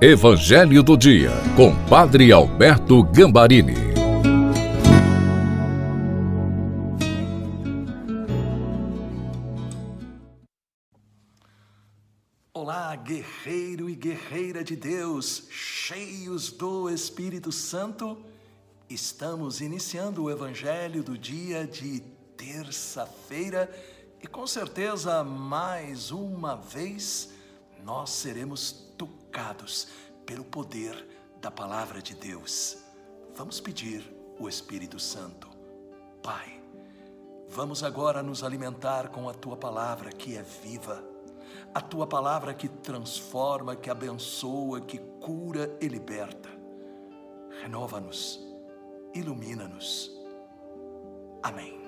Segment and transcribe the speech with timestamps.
[0.00, 3.74] Evangelho do Dia, com Padre Alberto Gambarini.
[12.54, 18.16] Olá, guerreiro e guerreira de Deus, cheios do Espírito Santo,
[18.88, 21.98] estamos iniciando o Evangelho do dia de
[22.36, 23.68] terça-feira
[24.22, 27.32] e com certeza mais uma vez
[27.84, 28.87] nós seremos
[29.28, 29.88] tocados
[30.24, 31.06] pelo poder
[31.40, 32.78] da palavra de Deus.
[33.34, 34.02] Vamos pedir
[34.38, 35.48] o Espírito Santo.
[36.22, 36.60] Pai,
[37.48, 41.04] vamos agora nos alimentar com a tua palavra que é viva,
[41.74, 46.48] a tua palavra que transforma, que abençoa, que cura e liberta.
[47.62, 48.40] Renova-nos,
[49.14, 50.10] ilumina-nos.
[51.42, 51.78] Amém.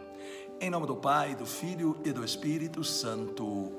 [0.60, 3.72] Em nome do Pai, do Filho e do Espírito Santo.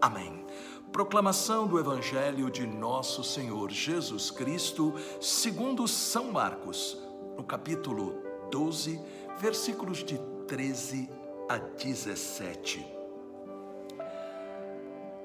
[0.00, 0.44] Amém.
[0.94, 6.96] Proclamação do Evangelho de Nosso Senhor Jesus Cristo, segundo São Marcos,
[7.36, 9.00] no capítulo 12,
[9.36, 11.10] versículos de 13
[11.48, 12.86] a 17.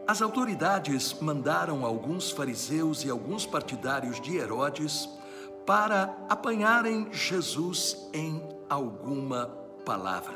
[0.08, 5.08] As autoridades mandaram alguns fariseus e alguns partidários de Herodes
[5.68, 9.46] para apanharem Jesus em alguma
[9.86, 10.34] palavra.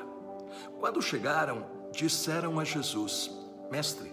[0.80, 3.32] Quando chegaram, disseram a Jesus:
[3.72, 4.13] Mestre,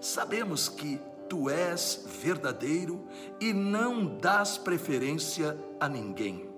[0.00, 3.06] Sabemos que tu és verdadeiro
[3.40, 6.48] e não dás preferência a ninguém.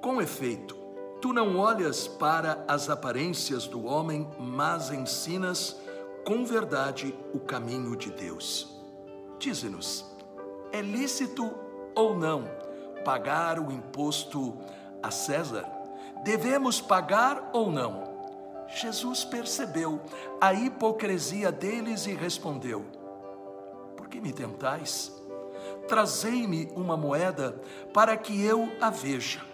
[0.00, 0.76] Com efeito,
[1.20, 5.76] tu não olhas para as aparências do homem, mas ensinas
[6.24, 8.80] com verdade o caminho de Deus.
[9.38, 10.04] Dize-nos:
[10.72, 11.50] é lícito
[11.94, 12.44] ou não
[13.04, 14.56] pagar o imposto
[15.02, 15.64] a César?
[16.22, 18.19] Devemos pagar ou não?
[18.74, 20.00] Jesus percebeu
[20.40, 22.84] a hipocrisia deles e respondeu:
[23.96, 25.12] Por que me tentais?
[25.88, 27.60] Trazei-me uma moeda
[27.92, 29.44] para que eu a veja.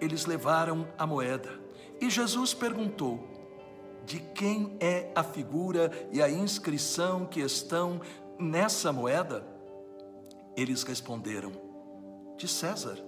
[0.00, 1.64] Eles levaram a moeda
[2.00, 3.28] e Jesus perguntou:
[4.04, 8.00] De quem é a figura e a inscrição que estão
[8.38, 9.44] nessa moeda?
[10.56, 11.52] Eles responderam:
[12.36, 12.98] De César.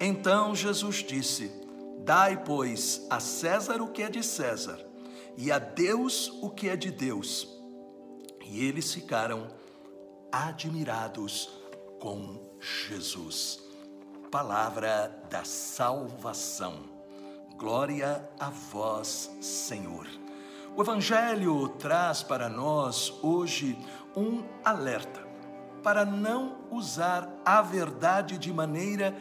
[0.00, 1.67] Então Jesus disse:
[2.08, 4.80] Dai, pois, a César o que é de César,
[5.36, 7.46] e a Deus o que é de Deus.
[8.46, 9.48] E eles ficaram
[10.32, 11.50] admirados
[12.00, 13.62] com Jesus.
[14.30, 16.78] Palavra da salvação.
[17.58, 20.06] Glória a vós, Senhor.
[20.74, 23.78] O Evangelho traz para nós hoje
[24.16, 25.28] um alerta
[25.82, 29.14] para não usar a verdade de maneira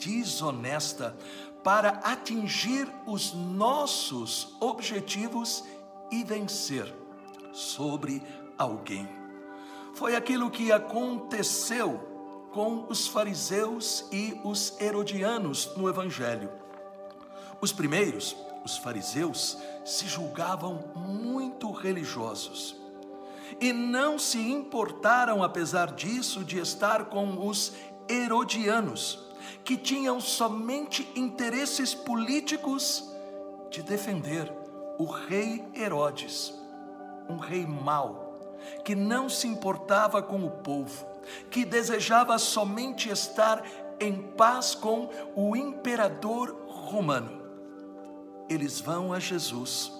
[0.00, 1.14] desonesta,
[1.62, 5.64] para atingir os nossos objetivos
[6.10, 6.92] e vencer
[7.52, 8.22] sobre
[8.56, 9.08] alguém.
[9.94, 12.08] Foi aquilo que aconteceu
[12.52, 16.50] com os fariseus e os herodianos no Evangelho.
[17.60, 22.76] Os primeiros, os fariseus, se julgavam muito religiosos
[23.60, 27.72] e não se importaram, apesar disso, de estar com os
[28.08, 29.29] herodianos
[29.64, 33.10] que tinham somente interesses políticos
[33.70, 34.52] de defender
[34.98, 36.52] o rei Herodes,
[37.28, 41.06] um rei mau, que não se importava com o povo,
[41.50, 43.62] que desejava somente estar
[43.98, 47.40] em paz com o imperador romano.
[48.48, 49.92] Eles vão a Jesus,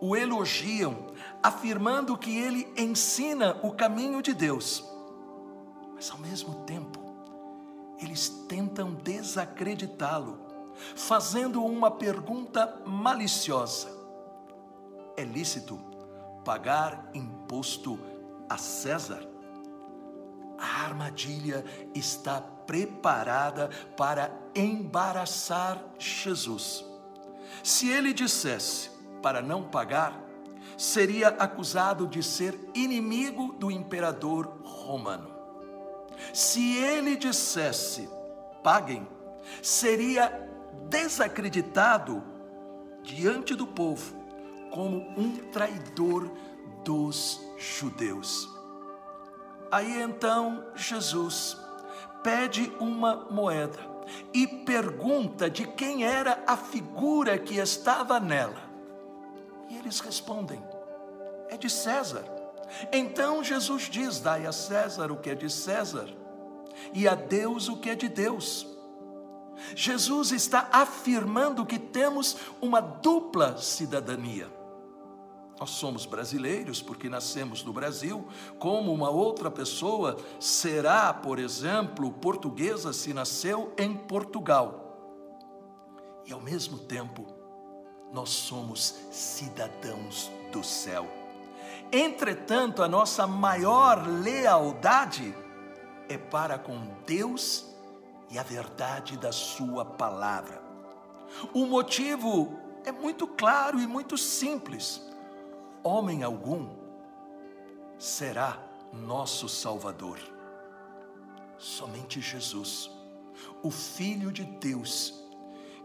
[0.00, 0.96] o elogiam,
[1.42, 4.84] afirmando que ele ensina o caminho de Deus,
[5.94, 7.09] mas ao mesmo tempo
[8.00, 10.38] eles tentam desacreditá-lo,
[10.96, 13.88] fazendo uma pergunta maliciosa:
[15.16, 15.78] É lícito
[16.44, 17.98] pagar imposto
[18.48, 19.28] a César?
[20.58, 26.84] A armadilha está preparada para embaraçar Jesus.
[27.62, 28.90] Se ele dissesse
[29.22, 30.20] para não pagar,
[30.76, 35.29] seria acusado de ser inimigo do imperador romano.
[36.32, 38.08] Se ele dissesse,
[38.62, 39.06] paguem,
[39.62, 40.48] seria
[40.88, 42.22] desacreditado
[43.02, 44.14] diante do povo
[44.70, 46.30] como um traidor
[46.84, 48.48] dos judeus.
[49.70, 51.56] Aí então Jesus
[52.22, 53.78] pede uma moeda
[54.32, 58.60] e pergunta de quem era a figura que estava nela.
[59.68, 60.62] E eles respondem:
[61.48, 62.24] é de César.
[62.92, 66.08] Então Jesus diz: Dai a César o que é de César,
[66.92, 68.66] e a Deus o que é de Deus.
[69.74, 74.50] Jesus está afirmando que temos uma dupla cidadania.
[75.58, 78.26] Nós somos brasileiros porque nascemos no Brasil,
[78.58, 84.86] como uma outra pessoa será, por exemplo, portuguesa se nasceu em Portugal.
[86.24, 87.26] E ao mesmo tempo,
[88.10, 91.06] nós somos cidadãos do céu.
[91.92, 95.34] Entretanto, a nossa maior lealdade
[96.10, 97.64] é para com Deus
[98.28, 100.60] e a verdade da Sua palavra.
[101.54, 105.00] O motivo é muito claro e muito simples
[105.82, 106.68] homem algum
[107.98, 108.62] será
[108.92, 110.18] nosso Salvador.
[111.58, 112.90] Somente Jesus,
[113.62, 115.14] o Filho de Deus,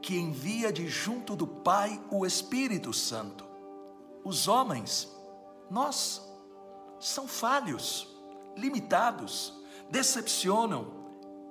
[0.01, 3.45] que envia de junto do Pai o Espírito Santo.
[4.23, 5.13] Os homens,
[5.69, 6.21] nós,
[6.99, 8.07] são falhos,
[8.55, 9.53] limitados,
[9.89, 10.87] decepcionam,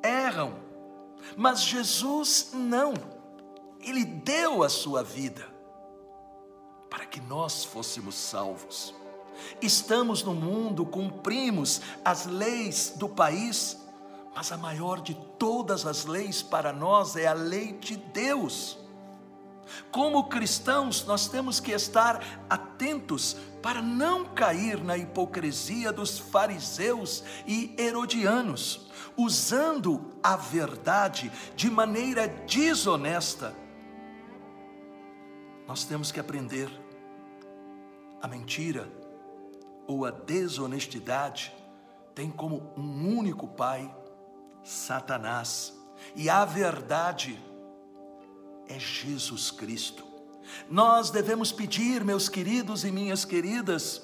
[0.02, 0.54] erram,
[1.36, 2.94] mas Jesus não,
[3.80, 5.46] Ele deu a sua vida
[6.90, 8.94] para que nós fôssemos salvos.
[9.60, 13.76] Estamos no mundo, cumprimos as leis do país,
[14.34, 18.78] mas a maior de todas as leis para nós é a lei de Deus.
[19.90, 27.74] Como cristãos, nós temos que estar atentos para não cair na hipocrisia dos fariseus e
[27.78, 33.54] herodianos, usando a verdade de maneira desonesta.
[35.66, 36.70] Nós temos que aprender
[38.20, 38.88] a mentira
[39.86, 41.52] ou a desonestidade
[42.14, 43.92] tem como um único pai
[44.64, 45.78] Satanás,
[46.16, 47.38] e a verdade
[48.68, 50.04] é Jesus Cristo.
[50.68, 54.02] Nós devemos pedir, meus queridos e minhas queridas,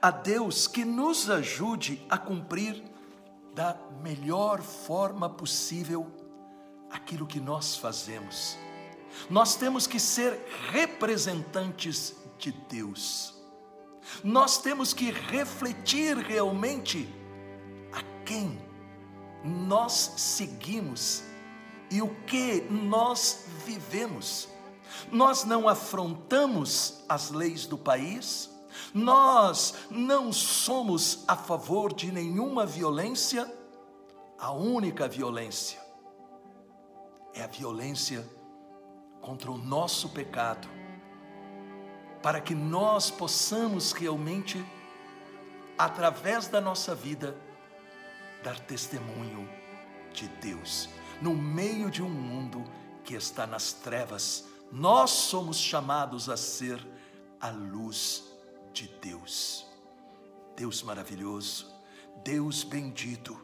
[0.00, 2.82] a Deus que nos ajude a cumprir
[3.54, 6.10] da melhor forma possível
[6.90, 8.56] aquilo que nós fazemos.
[9.28, 13.34] Nós temos que ser representantes de Deus.
[14.24, 17.08] Nós temos que refletir realmente
[17.92, 18.58] a quem
[19.44, 21.22] nós seguimos
[21.92, 24.48] e o que nós vivemos.
[25.10, 28.50] Nós não afrontamos as leis do país,
[28.94, 33.50] nós não somos a favor de nenhuma violência,
[34.38, 35.80] a única violência
[37.34, 38.28] é a violência
[39.20, 40.68] contra o nosso pecado
[42.22, 44.64] para que nós possamos realmente,
[45.76, 47.36] através da nossa vida,
[48.44, 49.48] dar testemunho
[50.12, 50.88] de Deus.
[51.22, 52.64] No meio de um mundo
[53.04, 56.84] que está nas trevas, nós somos chamados a ser
[57.40, 58.24] a luz
[58.72, 59.64] de Deus.
[60.56, 61.72] Deus maravilhoso,
[62.24, 63.40] Deus bendito,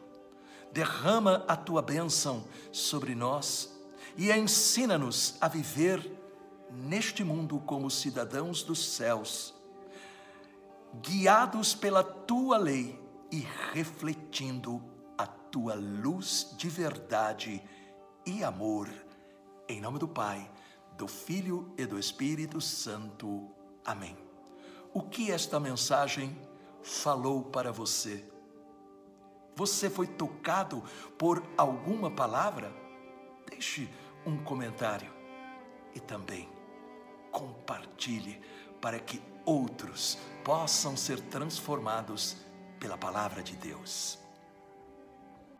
[0.73, 3.73] derrama a tua bênção sobre nós
[4.17, 6.05] e ensina-nos a viver
[6.69, 9.53] neste mundo como cidadãos dos céus,
[11.01, 13.01] guiados pela tua lei
[13.31, 14.83] e refletindo
[15.19, 17.61] a tua luz de verdade
[18.25, 18.89] e amor.
[19.67, 20.49] Em nome do Pai,
[20.95, 23.51] do Filho e do Espírito Santo.
[23.85, 24.17] Amém.
[24.93, 26.39] O que esta mensagem
[26.81, 28.25] falou para você?
[29.57, 30.81] Você foi tocado
[31.17, 32.73] por alguma palavra?
[33.49, 33.89] Deixe
[34.25, 35.11] um comentário
[35.93, 36.49] e também
[37.29, 38.39] compartilhe
[38.79, 42.37] para que outros possam ser transformados
[42.79, 44.28] pela palavra de Deus.